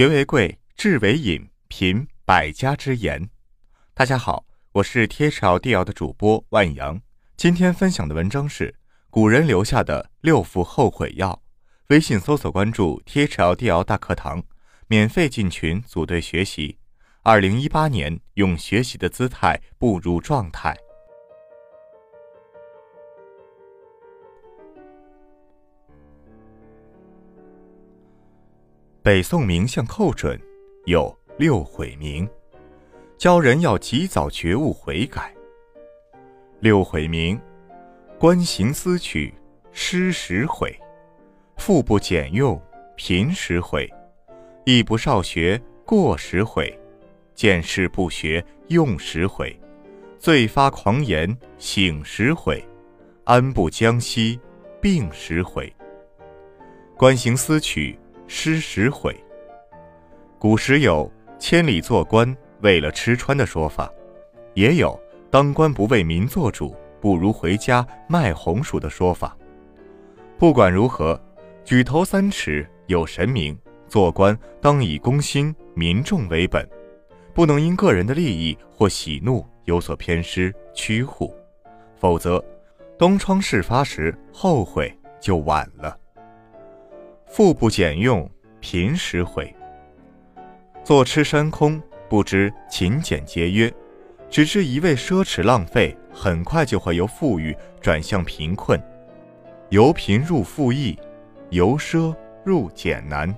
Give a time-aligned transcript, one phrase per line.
[0.00, 3.28] 学为贵，智为引，品百家之言。
[3.92, 6.98] 大家好，我是天朝地谣的主播万阳。
[7.36, 8.74] 今天分享的文章是
[9.10, 11.42] 古人留下的六副后悔药。
[11.88, 14.42] 微信搜索关注“天朝地谣大课堂”，
[14.88, 16.78] 免费进群组队学习。
[17.22, 20.74] 二零一八年，用学习的姿态步入状态。
[29.10, 30.40] 北宋名相寇准
[30.84, 32.28] 有六悔名，
[33.18, 35.34] 教人要及早觉悟悔改。
[36.60, 37.36] 六悔名：
[38.20, 39.34] 观行思取，
[39.72, 40.70] 失时悔；
[41.56, 42.62] 腹不俭用，
[42.94, 43.84] 贫时悔；
[44.64, 46.72] 艺不少学，过时悔；
[47.34, 49.52] 见事不学，用时悔；
[50.20, 52.62] 醉发狂言，醒时悔；
[53.24, 54.38] 安不将息，
[54.80, 55.74] 病时悔。
[56.96, 57.98] 观行思取。
[58.32, 59.12] 失时悔。
[60.38, 63.92] 古时有“千里做官，为了吃穿”的说法，
[64.54, 64.98] 也有
[65.32, 69.36] “当官不为民做主，不如回家卖红薯”的说法。
[70.38, 71.20] 不管如何，
[71.64, 76.66] 举头三尺有神明，做官当以公心民众为本，
[77.34, 81.34] 不能因个人的利益或喜怒有所偏失屈护，
[81.96, 82.42] 否则
[82.96, 85.98] 东窗事发时后悔就晚了。
[87.32, 88.28] 富不俭用，
[88.58, 89.54] 贫时悔。
[90.82, 93.72] 坐吃山空，不知勤俭节约，
[94.28, 98.82] 只知一味奢侈浪费，很快就会由富裕转向贫困，
[99.68, 100.98] 由贫入富易，
[101.50, 102.12] 由奢
[102.44, 103.32] 入俭难。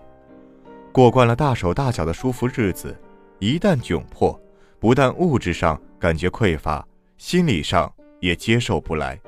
[0.90, 2.98] 过惯了大手大脚的舒服日子，
[3.40, 4.40] 一旦窘迫，
[4.80, 6.82] 不但物质上感觉匮乏，
[7.18, 9.20] 心理上也接受不来。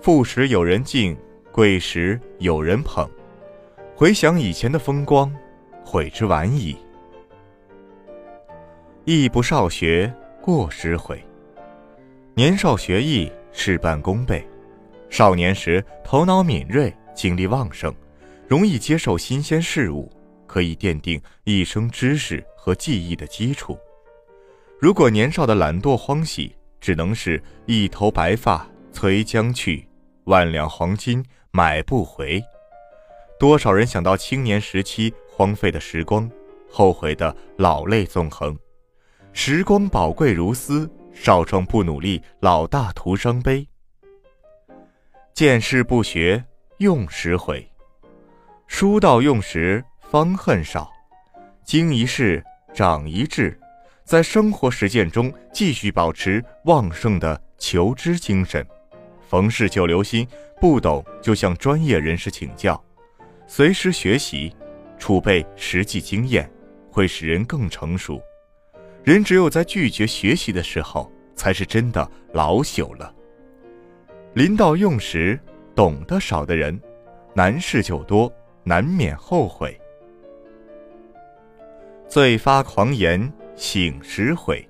[0.00, 1.14] 富时有人敬，
[1.52, 3.06] 贵时有人捧。
[3.98, 5.34] 回想以前的风光，
[5.82, 6.76] 悔之晚矣。
[9.06, 11.18] 亦不少学，过时悔。
[12.34, 14.46] 年少学艺，事半功倍。
[15.08, 17.90] 少年时头脑敏锐，精力旺盛，
[18.46, 20.12] 容易接受新鲜事物，
[20.46, 23.78] 可以奠定一生知识和技艺的基础。
[24.78, 29.88] 如果年少的懒惰荒喜，只能是一头白发催将去，
[30.24, 32.44] 万两黄金买不回。
[33.38, 36.30] 多少人想到青年时期荒废的时光，
[36.70, 38.58] 后悔的老泪纵横。
[39.34, 43.68] 时光宝贵如斯，少壮不努力，老大徒伤悲。
[45.34, 46.42] 见事不学，
[46.78, 47.68] 用时悔。
[48.66, 50.90] 书到用时方恨少。
[51.62, 52.42] 经一事，
[52.72, 53.58] 长一智，
[54.02, 58.66] 在生活实践中继续保持旺盛的求知精神。
[59.28, 60.26] 逢事就留心，
[60.58, 62.82] 不懂就向专业人士请教。
[63.48, 64.52] 随时学习，
[64.98, 66.50] 储备实际经验，
[66.90, 68.20] 会使人更成熟。
[69.04, 73.14] 人只有在拒绝学习的时候，才是真的老朽了。
[74.34, 75.38] 临到用时，
[75.76, 76.78] 懂得少的人，
[77.34, 78.30] 难事就多，
[78.64, 79.80] 难免后悔。
[82.08, 84.68] 醉发狂言，醒时悔。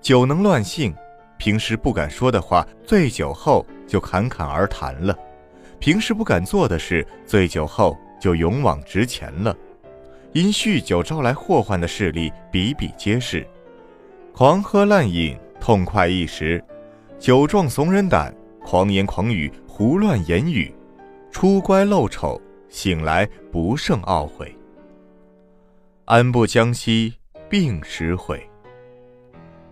[0.00, 0.94] 酒能乱性，
[1.38, 5.16] 平时不敢说的话，醉酒后就侃侃而谈了。
[5.84, 9.54] 平时不敢做的事，醉酒后就勇往直前了。
[10.32, 13.46] 因酗酒招来祸患的事例比比皆是，
[14.32, 16.58] 狂喝滥饮，痛快一时；
[17.18, 20.74] 酒壮怂人胆，狂言狂语，胡乱言语，
[21.30, 22.40] 出乖露丑，
[22.70, 24.56] 醒来不胜懊悔。
[26.06, 27.12] 安不将息，
[27.46, 28.42] 病时悔。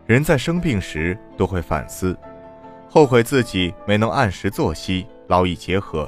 [0.04, 2.14] 人在生病时都会反思，
[2.94, 5.06] 后悔自己没能按时作息。
[5.28, 6.06] 劳逸结合，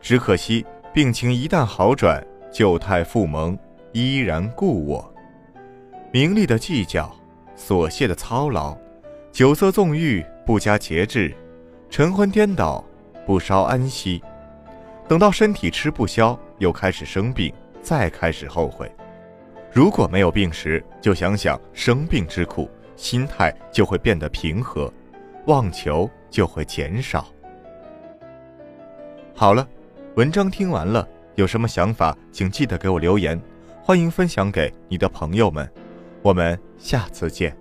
[0.00, 2.20] 只可惜病情一旦好转，
[2.50, 3.56] 旧态复萌，
[3.92, 5.14] 依然故我。
[6.10, 7.14] 名利的计较，
[7.56, 8.76] 琐屑的操劳，
[9.30, 11.32] 酒色纵欲，不加节制，
[11.88, 12.84] 晨昏颠倒，
[13.24, 14.20] 不稍安息。
[15.06, 18.90] 等到身体吃不消，又开始生病，再开始后悔。
[19.70, 24.92] 如果没有病时，就想想生病之苦，心态就会变得平和，
[25.48, 27.26] 妄求就会减少。
[29.34, 29.66] 好了，
[30.14, 33.40] 文章听完了，有什么想法，请记得给我留言，
[33.82, 35.66] 欢迎分享给你的朋友们，
[36.20, 37.56] 我们下次见。